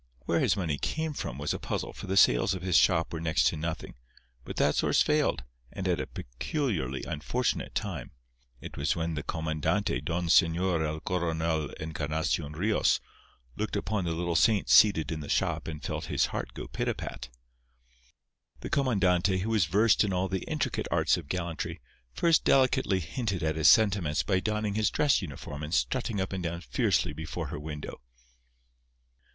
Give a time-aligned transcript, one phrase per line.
[0.25, 3.19] Where his money came from was a puzzle, for the sales of his shop were
[3.21, 3.93] next to nothing,
[4.43, 8.09] but that source failed, and at a peculiarly unfortunate time.
[8.61, 12.99] It was when the comandante, Don Señor el Coronel Encarnación Rios,
[13.55, 17.29] looked upon the little saint seated in the shop and felt his heart go pitapat.
[18.61, 21.79] The comandante, who was versed in all the intricate arts of gallantry,
[22.11, 26.41] first delicately hinted at his sentiments by donning his dress uniform and strutting up and
[26.41, 28.01] down fiercely before her window.